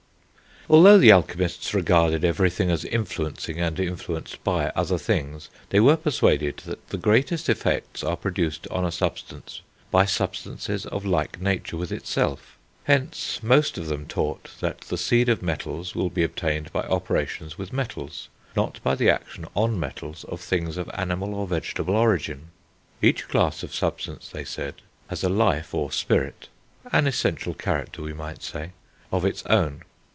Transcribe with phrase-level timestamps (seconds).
[0.69, 6.57] Although the alchemists regarded everything as influencing, and influenced by, other things, they were persuaded
[6.65, 11.91] that the greatest effects are produced on a substance by substances of like nature with
[11.91, 12.57] itself.
[12.83, 17.57] Hence, most of them taught that the seed of metals will be obtained by operations
[17.57, 22.49] with metals, not by the action on metals of things of animal or vegetable origin.
[23.01, 24.75] Each class of substances, they said,
[25.07, 26.47] has a life, or spirit
[26.93, 28.71] (an essential character, we might say)
[29.11, 29.81] of its own.